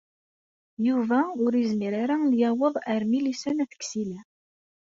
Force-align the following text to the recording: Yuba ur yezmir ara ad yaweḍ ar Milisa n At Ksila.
Yuba 0.87 1.19
ur 1.45 1.53
yezmir 1.57 1.93
ara 2.03 2.15
ad 2.23 2.33
yaweḍ 2.39 2.75
ar 2.93 3.01
Milisa 3.11 3.51
n 3.53 3.63
At 3.63 3.73
Ksila. 3.81 4.19